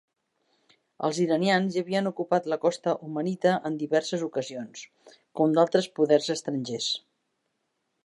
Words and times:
Els 1.07 1.19
iranians 1.25 1.75
ja 1.75 1.83
havien 1.85 2.09
ocupat 2.11 2.49
la 2.55 2.59
costa 2.65 2.95
omanita 3.09 3.53
en 3.71 3.77
diverses 3.83 4.27
ocasions, 4.31 4.89
com 5.43 5.57
d'altres 5.59 5.93
poders 6.01 6.35
estrangers. 6.39 6.93